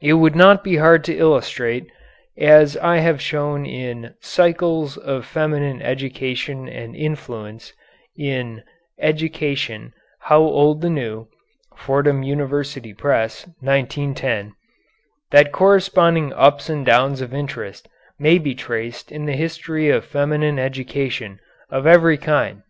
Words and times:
It 0.00 0.12
would 0.12 0.36
not 0.36 0.62
be 0.62 0.76
hard 0.76 1.02
to 1.06 1.18
illustrate, 1.18 1.90
as 2.36 2.76
I 2.76 2.98
have 2.98 3.20
shown 3.20 3.66
in 3.66 4.14
"Cycles 4.20 4.96
of 4.96 5.26
Feminine 5.26 5.82
Education 5.82 6.68
and 6.68 6.94
Influence" 6.94 7.72
in 8.16 8.62
"Education, 9.00 9.94
How 10.20 10.38
Old 10.38 10.80
the 10.80 10.88
New" 10.90 11.26
(Fordham 11.74 12.22
University 12.22 12.94
Press, 12.94 13.48
1910), 13.58 14.52
that 15.32 15.50
corresponding 15.50 16.32
ups 16.34 16.70
and 16.70 16.86
downs 16.86 17.20
of 17.20 17.34
interest 17.34 17.88
may 18.16 18.38
be 18.38 18.54
traced 18.54 19.10
in 19.10 19.24
the 19.26 19.32
history 19.34 19.88
of 19.90 20.04
feminine 20.04 20.60
education 20.60 21.40
of 21.68 21.84
every 21.84 22.16
kind. 22.16 22.62